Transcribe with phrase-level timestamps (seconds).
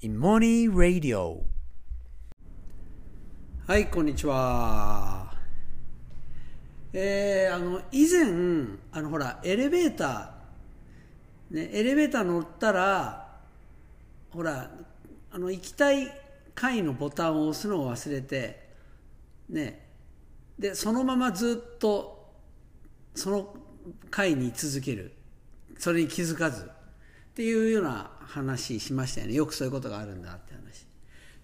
[0.00, 1.40] Imoni Radio
[3.66, 5.34] はい、こんにちは。
[6.92, 13.40] えー、あの、以前、あの、ほら、エレベーター、ね、エレベーター乗ったら、
[14.30, 14.70] ほら、
[15.32, 16.08] あの、行きたい
[16.54, 18.68] 階のボタンを押すのを忘れて、
[19.48, 19.84] ね、
[20.56, 22.34] で、そのままずっと、
[23.16, 23.52] その
[24.10, 25.12] 階に居続ける。
[25.76, 26.70] それに気づかず。
[27.38, 29.34] っていうような話しましたよね。
[29.34, 30.84] よくそういうことがあるんだって話。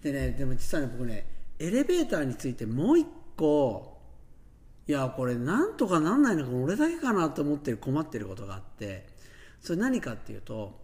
[0.03, 1.25] でね、でも実はね、僕ね、
[1.57, 3.97] エレベーターについてもう一個、
[4.89, 9.07] いや、これなんとかなんないのか俺だけかなと思ってる困ってることがあって、
[9.61, 10.81] それ何かっていうと、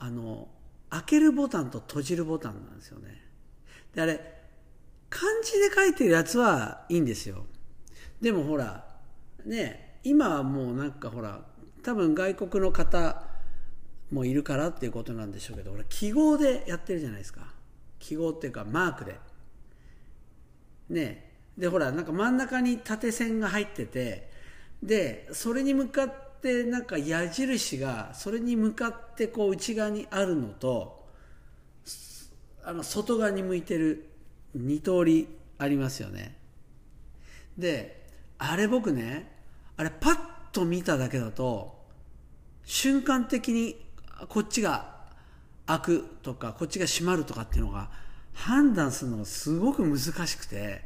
[0.00, 0.48] あの、
[0.88, 3.22] 開けるボタンと閉じるボタンなんですよね。
[3.94, 4.20] で、あれ、
[5.10, 7.46] 漢字で書いてるやつはいいんですよ。
[8.20, 8.84] でもほら、
[9.46, 11.40] ね、今はもうなんかほら、
[11.84, 13.29] 多分外国の方
[14.10, 17.42] もいるからっていうことなんでしょうけど、俺記号でやってるじゃないですか。
[17.98, 19.18] 記号っていうかマークで。
[20.90, 24.30] ねでほらなんか真ん中に縦線が入ってて
[24.82, 31.06] でそれに向かってなんか矢印がそれに向かってこう内側にあるのと
[32.64, 34.08] あの外側に向いてる
[34.56, 36.36] 2通りありますよね
[37.58, 38.06] で
[38.38, 39.30] あれ僕ね
[39.76, 40.18] あれパッ
[40.52, 41.78] と見ただけだと
[42.64, 43.76] 瞬間的に
[44.28, 45.00] こっちが
[45.66, 47.90] 開くとかこっちが閉まるとかっていうのが
[48.32, 50.82] 判断するのがすごく難しくて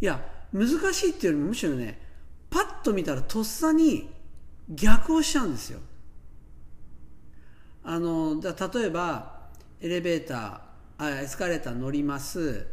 [0.00, 0.20] いや
[0.52, 2.00] 難しいっていうよりもむしろね
[2.50, 4.10] パッと見たらとっさに
[4.68, 5.80] 逆をしちゃうんですよ。
[7.82, 9.48] あのだ例えば
[9.80, 10.60] エレベーター
[10.98, 12.66] あエスカレーター乗ります。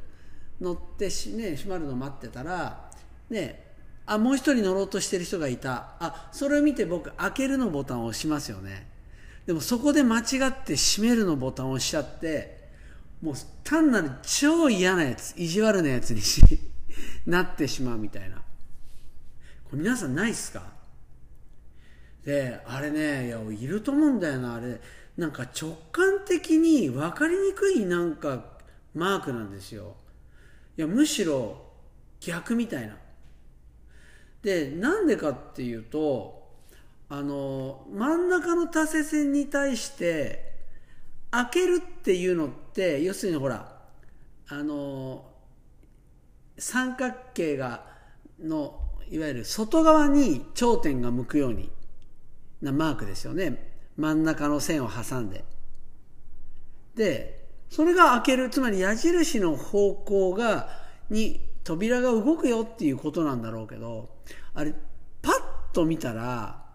[0.59, 2.89] 乗ってし、ね、閉まるの待ってたら
[3.29, 3.75] ね
[4.07, 5.95] あもう一人乗ろうとしてる人がいた。
[5.99, 8.96] あそれを見て僕開けるのボタンを押しますよね。
[9.47, 12.67] でもそこで間違って閉めるのボタンを押しちゃって
[13.21, 16.41] もう単なる超嫌なやつ意地悪なやつにし
[17.25, 18.37] なってしまうみたいな。
[18.37, 18.43] こ
[19.73, 20.73] れ皆さんないっすか？
[22.23, 24.55] であれねいやいると思うんだよな。
[24.55, 24.79] あれ
[25.15, 28.59] なんか直感的に分かりにくいなんか
[28.93, 29.95] マークなんですよ。
[30.77, 31.65] いやむしろ
[32.19, 32.97] 逆みたいな。
[34.41, 36.46] でなんでかっていうと
[37.09, 40.53] あの真ん中の縦線に対して
[41.31, 43.77] 開けるっていうのって要するにほら
[44.49, 45.25] あの
[46.57, 47.85] 三角形が
[48.41, 48.79] の
[49.09, 51.69] いわゆる外側に頂点が向くように
[52.61, 53.75] なマークですよね。
[53.97, 55.45] 真ん中の線を挟んで。
[56.95, 60.69] でそれが開けるつまり矢印の方向が
[61.09, 64.09] に扉が動くよっていうことなんだろうけど
[64.53, 64.73] あれ
[65.21, 65.35] パッ
[65.73, 66.66] と見たら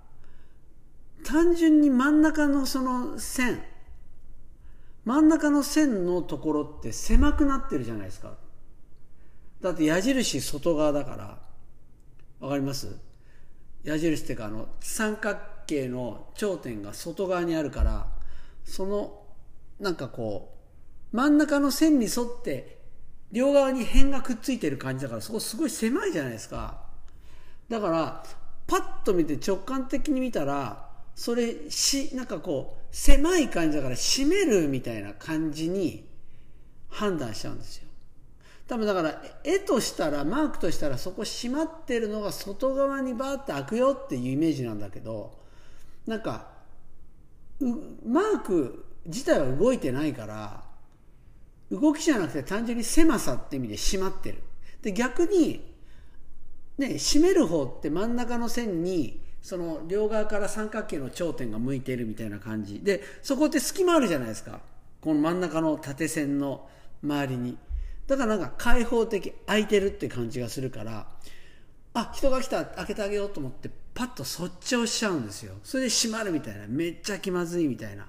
[1.24, 3.62] 単純に真ん中のその線
[5.04, 8.34] 真ん中の線のところって狭くなってるじゃないですか。
[9.60, 11.38] だって矢印外側だから
[12.40, 12.96] わかります？
[13.84, 18.06] 矢印っていうかあの三角形の頂点が外側にあるから
[18.64, 19.22] その
[19.80, 20.54] なんかこ
[21.12, 22.80] う真ん中の線に沿って
[23.32, 26.82] 両側に辺がくっついてる感じだからそこすごい狭いじゃないですか。
[27.68, 28.24] だから
[28.66, 36.06] パッと見て直感的に見たらそれしなんかこう狭い感じだから閉めるみたいな感じに
[36.88, 37.88] 判断しちゃうんですよ。
[38.68, 45.38] 多分だから絵としたらマークとしたらそこ閉まってるのが外側にバーって開くよっていうイメージなんだけど
[46.06, 46.48] なんか
[48.06, 50.64] マーク自体は動いてないから
[51.70, 54.42] 動きじゃなくて単純に狭さって意味で閉まってる。
[54.82, 55.72] で逆に
[56.78, 62.80] ね閉める方って真ん中の線にその両側から三角形の頂点が向いているみたいな感じ。
[62.80, 64.60] でそこって隙間あるじゃないですか。
[65.00, 66.68] この真ん中の縦線の
[67.02, 67.58] 周りに。
[68.06, 71.06] だからなんか開放的空いてるって感じがするから
[71.94, 75.54] あ人が来た開けてあげようと思ってパッとそっちをしちゃうんですよ。
[75.64, 76.66] それで閉まるみたいな。
[76.68, 78.06] めっちゃ気まずいみたいな。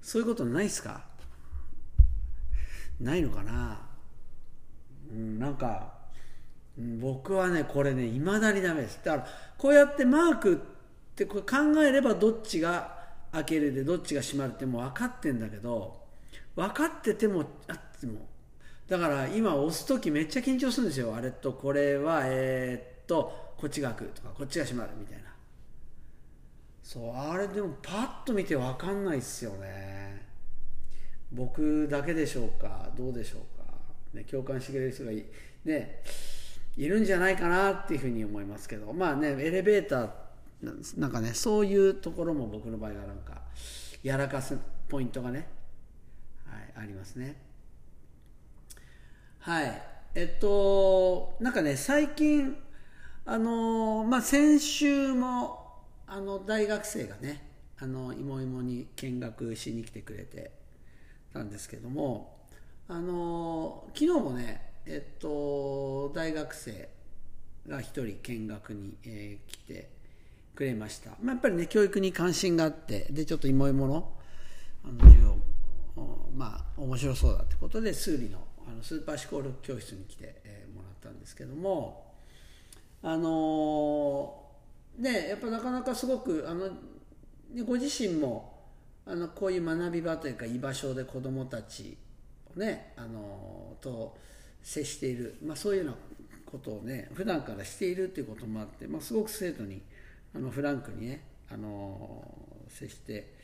[0.00, 1.04] そういうことないっすか？
[3.00, 3.80] ないのかな、
[5.10, 5.94] うん、なんか
[6.76, 9.00] 僕はねこれねいまだにダメです。
[9.04, 9.26] だから
[9.56, 10.58] こうやってマークっ
[11.14, 12.98] てこれ考えればどっちが
[13.32, 16.00] 開けるでどっちが閉まるってもう分かってんだけど
[16.56, 18.26] 分かっててもあっても
[18.88, 21.14] だから今押す時めっちゃ緊張するんですよ。
[21.14, 25.24] あれとこれはえー、っとこっちが開くとかこっちが閉まるみたいな。
[26.82, 30.26] そうあれでもパッと見て分かんないっすよね。
[31.32, 33.64] 僕だけでしょうかどうでしょうか、
[34.12, 35.24] ね、共感してくれる人がい
[35.64, 36.02] ね
[36.76, 38.92] いるんじゃないかなっていうふうに思いますけど。
[38.92, 40.10] まあねエレベーター
[40.98, 43.42] なんかねそういうところも僕の場合はなんか
[44.02, 45.46] やらかすポイントがね
[46.46, 47.36] はいありますね。
[49.40, 49.82] はい。
[50.14, 52.56] えっとなんかね最近
[53.26, 55.64] あのまあ先週も
[56.06, 60.52] あの大学生がねあのいもいもに見学しに来てくれて
[61.32, 62.36] たんですけども
[62.88, 66.88] あの昨日もねえっと大学生
[67.68, 69.88] が一人見学に、えー、来て
[70.54, 74.12] くれました、まあ、やっぱりね教育に関心があってでちょっといもいもの
[74.84, 75.36] あの授業
[76.36, 82.12] まあ面白そうだってことで数理のあのスーパーシコール教室に来て、えー、もらったんですけども
[83.02, 86.70] あのー、ねやっぱなかなかすごくあの
[87.66, 88.54] ご自身も
[89.06, 91.96] あのこういう学び場というか居場所で子どもたち
[92.56, 94.16] をねあのと
[94.64, 95.96] 接している、まあ、そういうような
[96.46, 99.82] ことをね普段からしているということもあって、まあ、すごく生徒に
[100.34, 101.22] あのフランクにね
[101.52, 102.24] あの
[102.68, 103.34] 接して、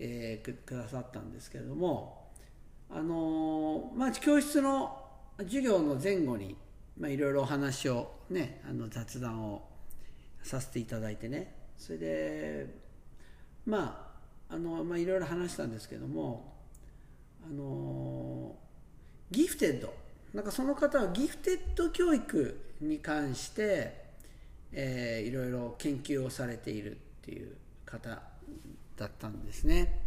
[0.00, 2.30] えー、くださったんですけれども
[2.90, 5.00] あの、まあ、教室の
[5.38, 6.56] 授業の前後に、
[7.00, 9.62] いろいろお話をねあの雑談を
[10.44, 12.66] させていただいてねそれで
[13.66, 14.14] ま
[14.50, 16.54] ああの、まあ、いろいろ話したんですけども
[17.44, 18.54] あの
[19.30, 19.92] ギフテッド
[20.34, 24.04] なんかその方はギフテッド教育に関して
[24.74, 28.20] えー、いろいろ研究をされているっていう方
[28.96, 30.02] だったんですね。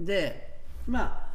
[0.00, 1.32] でまあ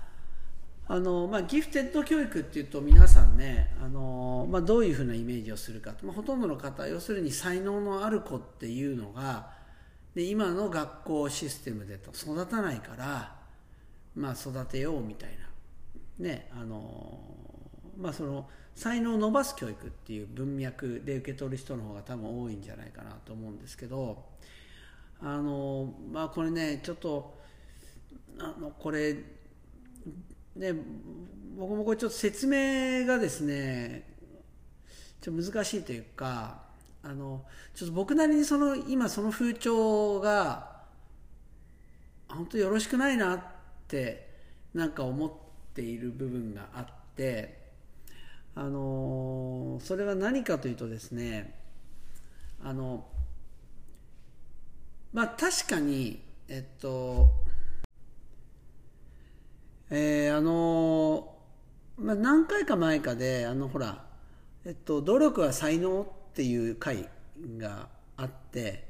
[0.89, 9.51] あのまあ、ギフテッド教育っていうと皆さんねあの、まあ、どういうふうなイメージをするかまあ、ほとんどの方要するに才能のある子っていうのが
[10.15, 13.35] で今の学校システムでと育たないから、
[14.15, 15.31] まあ、育てようみたい
[16.19, 17.19] なねあの
[17.99, 24.23] まあその才能を伸ばす教育っていう文脈で受け取る人の方が多分多いんじゃないかなと思うんですけど
[25.19, 27.39] あのまあこれねちょっと
[28.39, 29.15] あのこれ
[30.55, 30.73] ね
[31.57, 34.07] 僕もこれちょっと説明がですね
[35.21, 36.61] ちょっと難しいというか
[37.03, 40.77] あのちょっと僕なりにその今その風潮が
[42.27, 43.41] 本当よろしくないなっ
[43.87, 44.29] て
[44.73, 45.31] なんか思っ
[45.73, 46.85] ている部分があっ
[47.15, 47.56] て
[48.59, 51.53] あのそれは何かというとですね
[52.63, 53.05] あの
[55.13, 57.29] まあ確かにえっと
[59.91, 61.35] えー、あの
[61.97, 64.03] まあ、何回か前かであのほら、
[64.65, 67.09] えっと、努力は才能っていう回
[67.57, 67.87] が
[68.17, 68.87] あって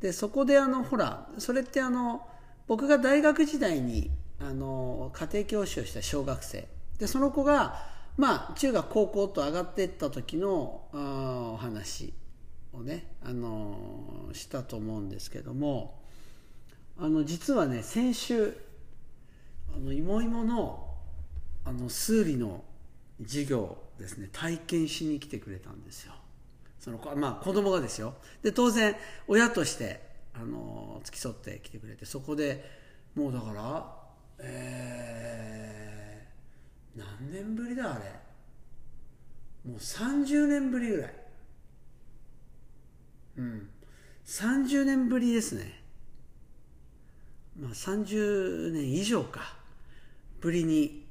[0.00, 2.26] でそこであのほらそれってあの
[2.66, 6.68] 僕が大学時代にあの家庭教師をした小学生。
[6.98, 12.12] でその子がまあ中学高校と上がっていった時のあお話
[12.74, 15.98] をね、あのしたと思うんですけども
[16.98, 18.54] あの実はね先週
[19.74, 20.86] あのいもいもの
[21.64, 22.62] あの数理の
[23.22, 26.12] 授業ですね体験しに来てくれたんですよ。
[26.78, 28.12] そのまあ子供がですよ。
[28.42, 28.96] で当然
[29.28, 29.98] 親として
[30.34, 32.70] あの付き添ってきてくれてそこで
[33.14, 33.96] もうだから
[34.40, 35.99] えー
[36.96, 38.04] 何年ぶりだあれ。
[39.64, 41.14] もう30年ぶりぐらい。
[43.38, 43.68] うん。
[44.26, 45.82] 30年ぶりですね。
[47.58, 49.56] まあ30年以上か。
[50.40, 51.06] ぶりに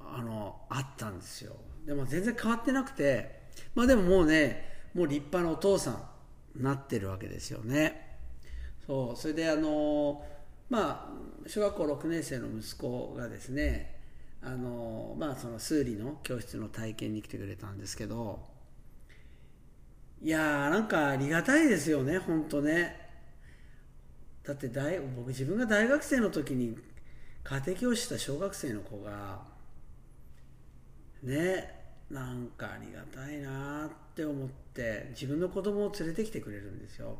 [0.00, 1.56] あのあったんですよ。
[1.84, 3.38] でも全然変わってなくて。
[3.74, 5.90] まあでももうねもう立派なお父さ
[6.58, 8.18] んなってるわけですよね。
[8.86, 9.16] そう。
[9.16, 10.24] それであの
[10.70, 11.12] ま
[11.44, 13.97] あ小学校6年生の息子がですね
[14.42, 18.40] あのまあその数理の教室の体験に来てくれたんですけど
[20.22, 23.08] いやーなんかありがたいですよね本当ね。
[24.44, 26.76] だって大僕自分が大学生の時に
[27.44, 29.42] 家庭教師した小学生の子が
[31.22, 31.78] ね
[32.10, 37.16] なんかありがたいなって思って自分の子供を連れてきてくれるんですよ、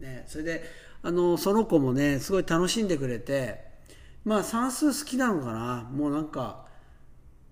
[0.00, 0.64] ね、それで
[1.02, 3.67] あのその子もねすごい楽しんでくれて
[4.28, 5.88] まあ算数好きなのかな。
[5.90, 6.66] もうなんか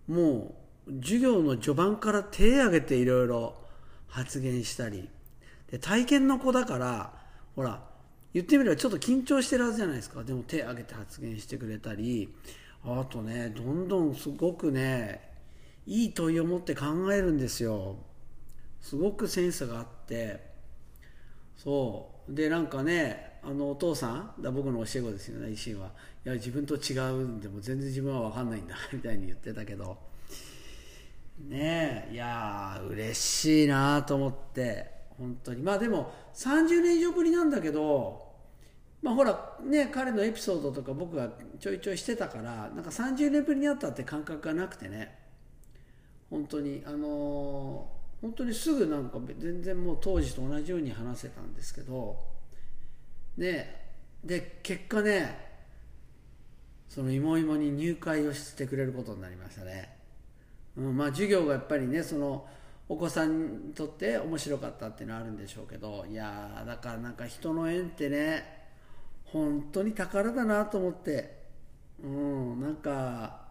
[0.06, 0.54] も
[0.86, 3.54] う授業の序盤から手挙げていろいろ
[4.08, 5.08] 発言したり。
[5.70, 7.14] で体験の子だから
[7.54, 7.82] ほら
[8.34, 10.22] 言ってみればちょっと緊張してるはずじゃないですか。
[10.22, 12.28] でも手挙げて発言してくれたり。
[12.84, 15.32] あとねどんどんすごくね
[15.86, 17.96] いい問いを持って考えるんですよ。
[18.82, 20.44] すごくセンスがあって。
[21.56, 22.34] そう。
[22.34, 25.86] でなんかねあのお父さんだ僕の教え子ですよね維新は。
[26.24, 29.96] いや自分と違うんでも全然自分は分かんないんだ みたいに言ってたけど。
[31.48, 35.62] ねえいや嬉しいなと思って本当に。
[35.62, 38.34] まあでも30年以上ぶりなんだけど
[39.00, 45.18] まあほらね彼のエピソードとか僕がちょいちょいしてたからなんか30年ぶりに会ったって感覚がなくてね。
[46.30, 47.88] 本当にあの
[48.20, 52.18] 本当にすぐなんか全然もう当時と同じように話せたんですけど
[53.36, 53.86] ね
[54.24, 55.46] で結果ね
[56.88, 59.96] その芋芋に入会をしてくれることになりましたね、
[60.76, 62.46] うん、まあ授業がやっぱりねその
[62.88, 68.66] お子さんにとって面白かったっていうのはあるんでしょうけどいやだからなんか人の縁ってね
[69.24, 71.36] 本当に宝だなと思って
[72.02, 73.46] うんなんか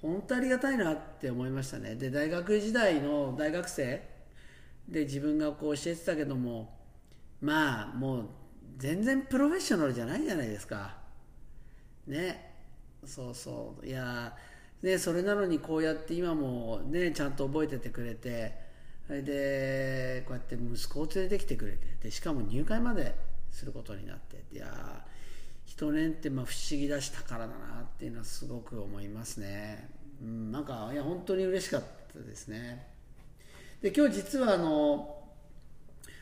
[0.00, 1.94] 本当ありがたいなって思いましたね。
[1.94, 4.02] で大学時代の大学生
[4.88, 6.76] で自分がこう教えてたけども
[7.40, 8.28] まあもう
[8.76, 10.96] 全然プロフェッショナルじゃないじゃないですか。
[12.06, 12.54] ね。
[13.04, 13.86] そうそう。
[13.86, 14.36] いや
[14.84, 18.54] ねそれなのにこうやって今もねちゃんと覚えててくれて
[19.06, 23.14] それでこうやって息子を連れてきてくれてでしかも入会まで
[23.50, 25.04] することになっていや
[25.64, 29.88] 人年ってまあ不思議だし宝だなっていうのはすごく思いますね、
[30.22, 32.86] うん、なんかいや本当に嬉しかったですね。
[33.80, 35.18] で今日実はあの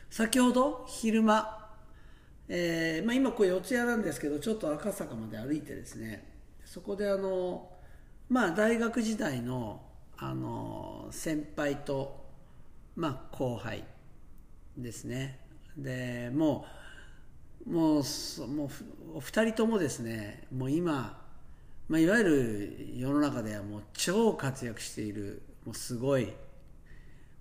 [0.09, 1.62] 先ほど昼間
[2.49, 6.27] えーまあ、今これ四谷なんですけどちょっと赤坂まで歩いてですね
[6.65, 7.69] そこであの、
[8.29, 9.81] まあ、大学時代の
[10.17, 12.25] あの先輩と、
[12.95, 13.83] まあ、後輩
[14.77, 15.39] ですね。
[15.77, 16.65] でも
[17.67, 18.03] うもう
[18.47, 18.69] もう
[19.15, 21.19] お二人ともですねもう今、
[21.87, 26.33] まあ、いわゆる世の中ではもう超活躍しているもうすごい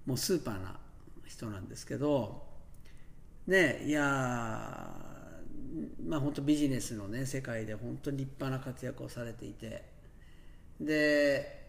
[0.07, 0.79] もうスーパーな
[1.27, 2.52] 人なんですけど
[3.47, 4.01] ねいや
[6.07, 9.91] まあ本当ビジネスのね世界で本当に立派な活躍をされていて。
[10.81, 11.63] で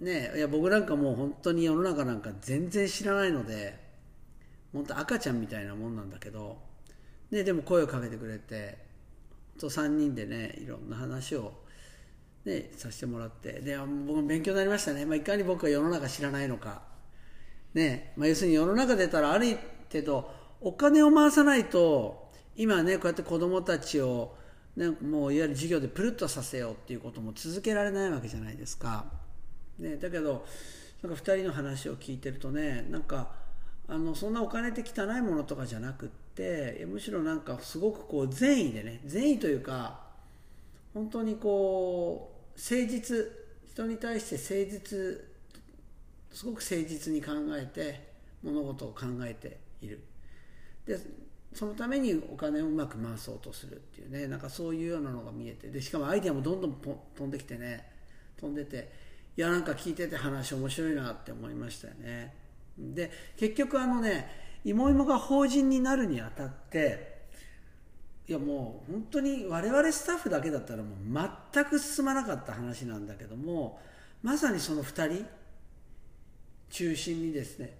[0.00, 3.78] ねいや僕なんかもう本当に世の中なんか全然知らないので
[4.72, 6.58] 本当赤ちゃんみたいなもんなんだけど、
[7.30, 8.78] ね、でも声をかけてくれて
[9.58, 11.52] と3人でねいろんな話を、
[12.44, 16.82] ね、させてもらってで僕も勉強になりましたね、まあ、いかに僕は世の中知らないのか、
[17.74, 19.58] ねまあ、要するに世の中出たらある
[19.92, 20.30] 程度
[20.60, 24.34] お金を回さないと今ねこうやって子どもたちを、
[24.76, 29.06] ね、もういわゆる授業でプルッとさせようっていうことも続けられないわけじゃないですか、
[29.78, 30.44] ね、だけど
[31.02, 33.30] なんか2人の話を聞いてるとねなんか
[33.88, 40.00] あのそんなお金って汚いものとかじゃなくってむしろなんかすごくこう善意でね善意というか
[40.92, 43.26] 本当にこう誠実
[43.72, 45.30] 人に対して誠実
[46.32, 48.10] すごく誠実に考えて
[48.42, 50.00] 物事を考えている。
[50.86, 50.98] で
[51.52, 54.28] そのためにお金をうまく回そうとするっていうね。
[54.28, 55.68] なんかそういうようなのが見えて。
[55.68, 57.90] でしかもアイデアもどんどん飛んできてね。
[58.40, 58.90] 飛んでて
[59.36, 62.34] いやなんか聞いてて話面白いなって思いましたよね。
[62.78, 64.28] で結局あのね
[64.64, 67.20] 芋芋が法人になるにあたって
[68.28, 73.80] いやもう本当に我々スタッフだけだったらもう全く進まなかった話なんだけども
[74.22, 75.26] まさにその2人
[76.70, 77.76] 中心にですね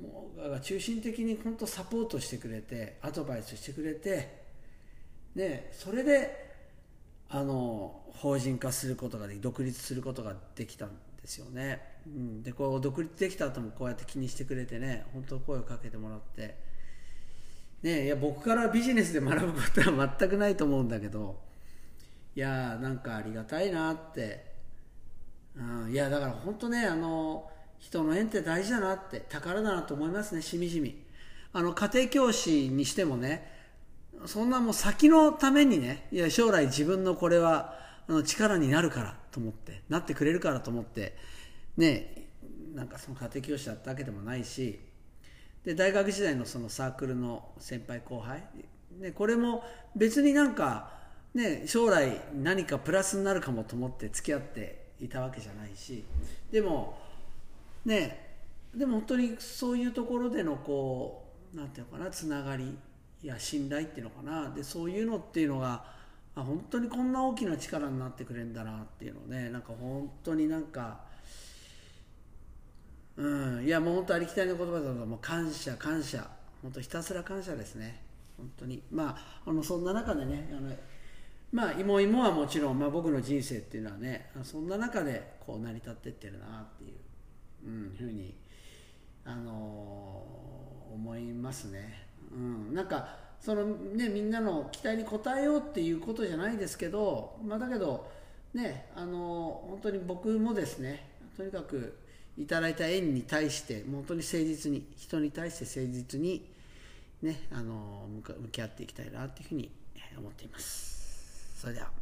[0.00, 4.42] もう中心的に本当サポートしてくれてアドバイスしてくれて
[5.36, 6.52] でそれで
[7.28, 10.94] あの法人化することができ独立することができたんで
[11.24, 16.72] すよね、うん、でこう独立できた後もこうやって気にしてくれてね本当声をかけてもらって。
[17.82, 21.36] ねいや僕からビジネスで学ぶことは全くないと思うんだけど
[22.34, 24.52] いやなんかありがたいなって、
[25.56, 27.50] うん、いやだから本当ねあの
[27.82, 31.02] 人の縁って大事だなって宝だなと思いますねしみじみ。
[31.52, 33.50] あの家庭教師にしてもね
[34.24, 37.74] そんなもう先のためにねいや将来自分のこれは
[38.08, 41.16] あの力になるからと思ってなってくれるからと思って
[41.76, 42.28] ね
[42.74, 44.80] なんかその家庭教師だったわけでもないし
[45.64, 48.44] で大学時代のそのサークルの先輩後輩、
[48.98, 50.90] ね、これも別になんか、
[51.34, 56.04] ね、将来何かプラスになるかもと思って付き合っていたわけじゃないし
[56.50, 56.96] でも
[57.84, 58.36] ね
[58.74, 62.76] でも本当にそういうところでのこうなんていうのかなつながり
[63.22, 64.50] や信頼っていうのかな。
[64.50, 65.84] でそういうのっていうのが
[66.34, 69.50] あ本当にこんな大きな力になってくれるんだなっていうのね。
[69.50, 71.00] なんか本当になんか
[73.16, 73.64] うん。
[73.64, 76.28] いやもう本当ありきたりの言葉だともう感謝感謝。
[76.62, 78.02] 本当ひたすら感謝ですね。
[78.38, 78.82] 本当に。
[78.90, 80.74] まああのそんな中でねあの
[81.52, 86.92] まあ芋芋はもちろん、まあ、僕の人生っていうのはねそんな中でこう成り立ってってるなっていう。
[87.64, 88.34] うん、ふうに、
[89.24, 92.06] あのー、思いますね。
[92.32, 93.08] うん、なんか
[93.40, 98.08] そのねみんなの期待に応えようっていうことじゃないですけど、まあ、だけど
[98.54, 101.98] ねあのー、本当に僕もですねとにかく
[102.38, 106.48] いただいた縁に対して本当に誠実に人に対して誠実に
[107.20, 109.70] ねあのー、向き合っていきたいなっていうふうに
[110.16, 112.01] 思っていますそれでは